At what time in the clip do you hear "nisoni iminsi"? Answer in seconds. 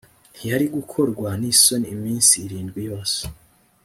1.39-2.33